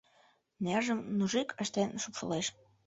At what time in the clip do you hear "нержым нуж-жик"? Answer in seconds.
0.63-1.49